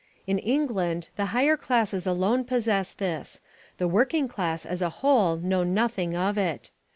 [0.25, 3.39] In England the higher classes alone possess this,
[3.77, 6.71] the working class as a whole know nothing of it.